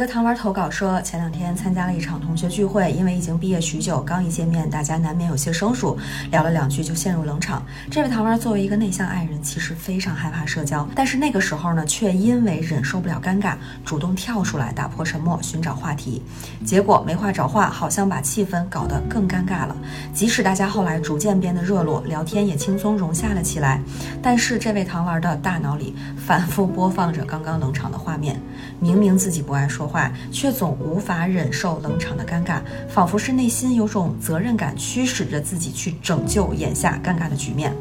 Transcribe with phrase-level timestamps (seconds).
[0.00, 5.94] 一个糖丸投稿说，前两天参加了一场同学聚会，因为已经毕业许久，刚一见面，大家难免有些生疏，
[6.30, 7.62] 聊了两句就陷入冷场。
[7.90, 16.22] 这位糖丸作为一个内向爱人，其实非常害怕社交，但是那个时候呢，却因为忍受不了尴尬，主动跳出来打破沉默，寻找话题。
[16.64, 19.76] 结果没话找话，好像把气氛搞得更尴尬了。
[20.14, 23.78] 即使大家后来逐渐变得热络，聊天也轻松融洽了起来，
[24.22, 28.40] 但是这位糖丸的大脑里反复播放着刚刚冷场的画面，
[28.78, 29.89] 明明自己不爱说。
[29.90, 37.74] 话却总无法忍受冷场的尴尬，仿佛是内心有种责任感驱使着自己去拯救眼下尴尬的局面。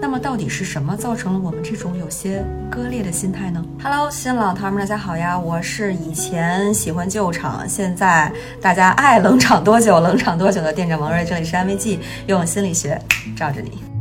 [0.00, 5.38] 那么到底是什么造成了我们这种有些割裂的心态呢？Hello，新老糖们，大家好呀！
[5.38, 13.00] 我是以前喜欢救场，现在大家爱冷场多久冷场多久的店长王瑞，这里是安慰剂，用心理学
[13.34, 13.93] 罩着你。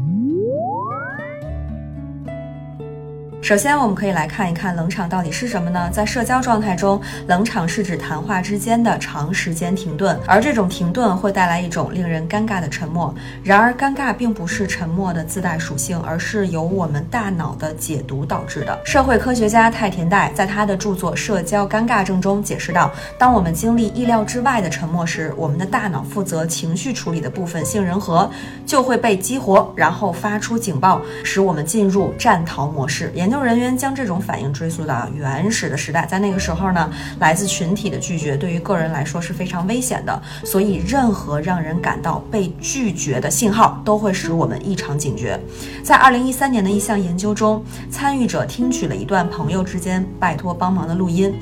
[3.43, 5.89] 首先，我们可以来看一看冷场到底是什么呢？
[5.91, 13.13] 在社交状态中，冷场是指谈话之间的长时间停顿，而这种停顿会带来一种令人尴尬的沉默。
[13.43, 18.79] 然而，尴尬并不是沉默的自带属性，而是由我们大脑的解读导致的。
[18.85, 28.31] 社会科学家太田代在他的著作《社交尴尬症》中解释到，当我们经历意料之外的沉默时，我们的大脑负责情绪处理的部分杏仁核
[28.65, 33.11] 就会被激活，然后发出警报，使我们进入战逃模式。
[33.13, 45.39] 研研研究人员将这种反应追溯到原始的时代，在那个时候呢，来自群体的拒绝对于个人来说是非常危险的，所以任何让人感到被拒绝的信号都会使我们异常警觉。
[45.83, 51.33] 在二零一三年的一项研究中，参与者听取了一段朋友之间拜托帮忙的录音，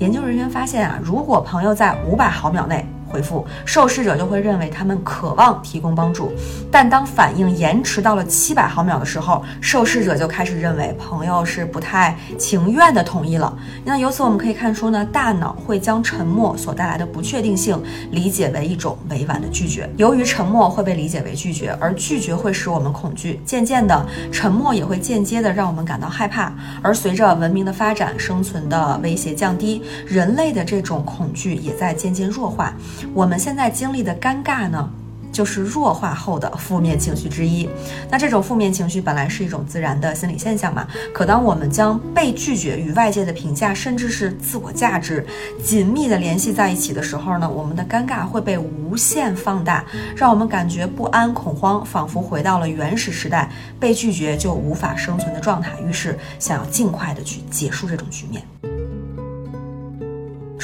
[0.00, 2.86] 研究人员发现啊，如果朋友在五百毫秒内。
[3.08, 6.32] 回复受试者就会认为他们渴望提供帮助，
[6.70, 13.56] 但当反应延迟到了七百毫秒的时候，受试者就开始认为朋友是不太情愿的同意了。
[13.84, 19.88] 那由此我们可以看出呢，大脑会将沉默所带来的不确定性理解为一种委婉的拒绝。
[19.96, 26.52] 由于沉默会被理解为拒绝，而拒绝会使我们恐惧，渐渐的，沉默也会间接的让我们感到害怕。
[26.82, 32.74] 而随着文明的发展，生存的威胁降低，人类的这种恐惧也在渐渐弱化。
[33.14, 34.90] 我们现在经历的尴尬呢，
[35.30, 37.68] 就是弱化后的负面情绪之一。
[38.10, 45.24] 那这种负面情绪本来是一种自然的心理现象嘛，可当我们将被拒绝与外界的评价，甚至是自我价值
[45.62, 49.84] 紧密的联系在一起的时候呢，我们的尴尬会被无限放大，
[50.16, 55.72] 让我们感觉不安、恐慌，仿佛回到了原始时代，被拒绝就无法生存的状态。
[55.86, 58.42] 于是想要尽快的去结束这种局面。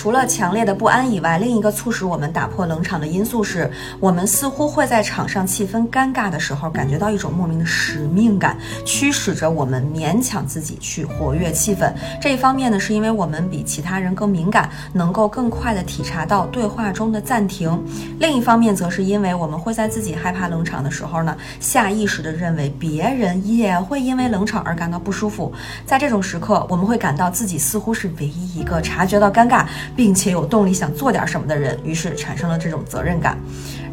[0.05, 8.55] 除了强烈的不安以外，另一个促使我们打破冷场的因素是，我们似乎会在场上气氛尴尬的时候，感觉到一种莫名的使命感，
[8.85, 11.91] 驱使着我们勉强自己去活跃气氛。
[12.21, 17.71] 这一方面呢，是因为我们比其他人更敏感，能够更快的体察到对话中的暂停；
[18.21, 25.51] 另一方面，则是因为我们会在自己害怕冷场的时候呢，下意识的认为别人也会因为冷场而感到不舒服。
[25.87, 29.65] 在这种时刻，我们会感到自己似乎是唯一一个察觉到尴尬。
[29.97, 33.39] 并且有动力想做点什么的人，于是产生了这种责任感。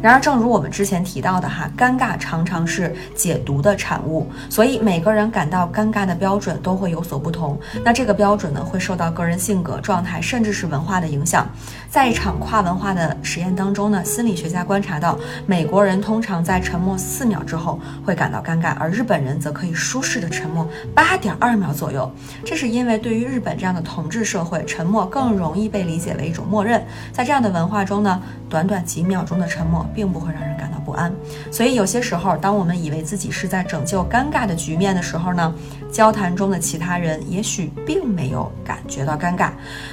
[0.02, 7.56] 然而，正如我们之前提到的哈，尴尬常常是解读的产物，所以每个人感到尴尬的标准都会有所不同。
[7.84, 11.48] 那这个标准呢，会受到个人性格、状态，甚至是文化的影响。
[11.88, 22.10] 在一场跨文化的实验当中呢，心理学家观察到，美国人通常在沉默四秒之后会感到尴尬，而日本人则可以舒适的沉默八点二秒左右。
[22.44, 26.84] 这是因为对于日本这样的统治社会，沉默更容易被理解为一种默认。
[27.12, 29.86] 在这样的文化中呢，短短几秒钟的沉默。
[29.94, 31.12] 并不会让人感到不安，
[31.50, 35.54] 所以有些时候，当我们以为自己是在拯救尴尬的局面的时候呢，
[35.90, 39.50] 交谈中的其他人也许并没有感觉到尴尬。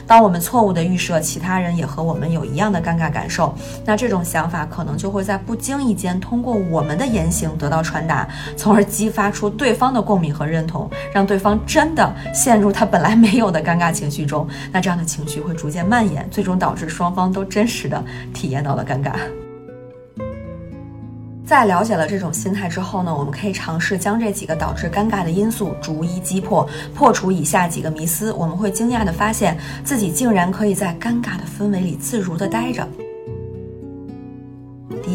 [0.07, 3.53] 当我们错误的预设其他人也和我们有一样的尴尬感受，
[3.85, 14.47] 那这种想法可能就会在不经意间通过我们的言行得到传达，从而激发出对方的共鸣和认同，让对方真的陷入他本来没有的尴尬情绪中。
[14.71, 18.03] 那这样的情绪会逐渐蔓延，最终导致双方都真实的
[18.33, 19.38] 体验到了尴尬。
[21.50, 28.31] 在了解了这种心态之后呢，我们可以尝试将这几个导致尴尬的因素逐一击破，破除以下几个迷思。
[28.34, 32.88] 我们会惊讶地发现自己竟然可以在尴尬的氛围里自如地待着。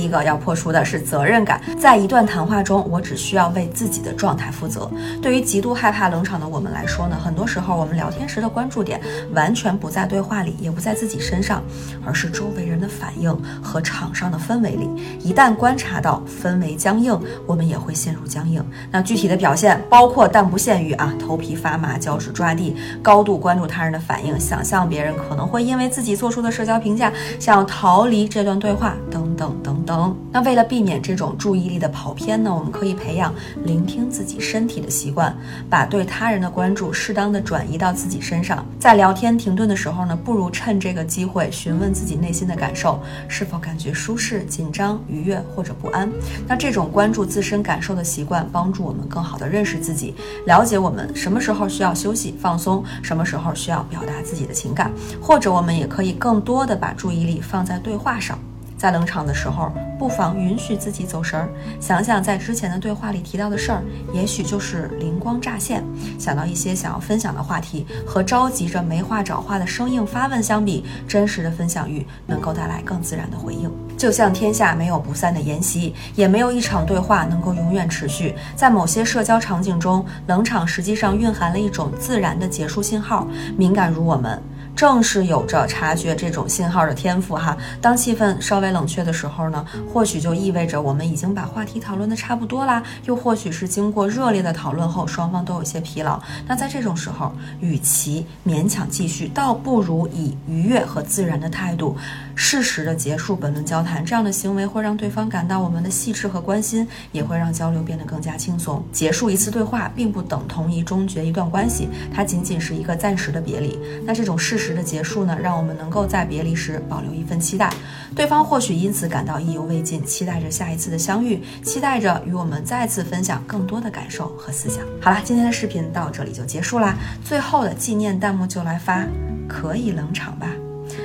[0.05, 1.61] 一个要破除的是责任感。
[1.81, 4.91] 在一段谈话中，我只需要为自己的状态负责。
[5.23, 9.01] 对于极度害怕冷场的我们来说呢，很多时候我们聊天时的关注点
[9.33, 11.63] 完全不在对话里，也不在自己身上，
[12.05, 14.89] 而是周围人的反应和场上的氛围里。
[15.21, 18.63] 一旦观察到氛围僵硬，我们也会陷入僵硬。
[18.91, 29.94] 那具体的表现包括，但不限于啊，头皮发麻、脚趾抓地、高度关注他人的反应、想象别人可能会因为自己做出的社交评价想要逃离这段对话等等等等。
[30.33, 35.37] 那为了避免这种注意力的跑偏呢，我们可以培养聆听自己身体的习惯，
[35.69, 38.65] 把对他人的关注适当的转移到自己身上。
[38.79, 46.11] 在聊天停顿的时候呢，不如趁这个机会询问自己内心的感受，是否感觉舒适、紧张、愉悦或者不安。
[46.47, 50.15] 那这种关注自身感受的习惯，帮助我们更好的认识自己，
[50.47, 54.91] 了解我们什么时候需要休息放松，什么时候需要表达自己的情感，
[55.21, 58.39] 或者我们也可以更多的把注意力放在对话上。
[58.77, 61.49] 在冷场的时候，不妨允许自己走神儿，
[61.81, 63.83] 想想在之前的对话里提到的事儿，
[64.13, 65.83] 也许就是灵光乍现，
[66.19, 67.87] 想到一些想要分享的话题。
[68.07, 73.71] 和着急着没话找话的生硬发问相比，真实的分享欲能够带来更自然的回应。
[73.97, 78.35] 就像天下没有不散的筵席，也没有一场对话能够永远持续。
[78.57, 83.27] 在某些社交场景中，冷场实际上蕴含了一种自然的结束信号。
[83.57, 84.43] 敏感如我们。
[84.77, 87.57] 正是有着察觉这种信号的天赋哈。
[87.81, 96.21] 当气氛稍微冷却的时候呢，或许就意味着我们已经把话题讨论的差不多啦，又或许是经过热烈的讨论后，双方都有些疲劳。
[96.47, 101.97] 那在这种时候，与其勉强继续，倒不如以愉悦和自然的态度，
[102.35, 104.05] 适时的结束本轮交谈。
[104.05, 108.85] 这样的行为会让对方感到我们的细致和关心，也会让交流变得更加轻松。
[108.91, 113.79] 结束一次对话，并不等同于终结一段关系，它仅仅是一个暂时的别离。
[114.05, 117.71] 那这种事时的结束呢，让我们能够在别离时保留一份期待，
[118.17, 124.83] 对方或许因此感到意犹未尽，期待着下一次的相遇，期待着与我们再次分享更多的感受和思想。
[125.03, 129.05] 好了，今天的视频到这里就结束啦，最后的纪念弹幕就来发，
[129.47, 130.49] 可以冷场吧。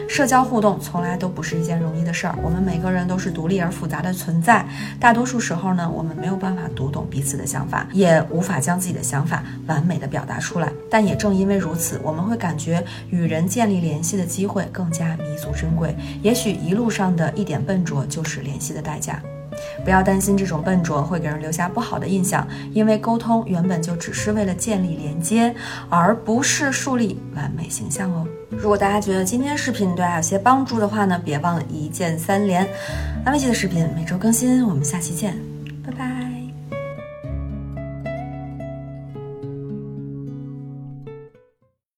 [0.09, 4.67] 社交互动从来都不是一件容易的事儿，我们每个人都是独立而复杂的存在。
[4.99, 10.69] 大多数时候呢，我们没有办法读懂彼此的想法，也无法将自己的想法完美的表达出来。
[10.89, 15.95] 但也正因为如此，我们会感觉与人建立联系的机会更加弥足珍贵。
[16.23, 19.21] 也许一路上的一点笨拙就是联系的代价。
[19.83, 25.53] 不要担心这种笨拙会给人留下不好的印象，因为沟通原本就只是为了建立连接，
[25.89, 28.27] 而不是树立完美形象哦。
[28.51, 32.67] 如果大家觉得今天视频对大家有些帮助的话呢，别忘了一键三连。
[33.25, 35.37] 安慰剂的视频每周更新，我们下期见，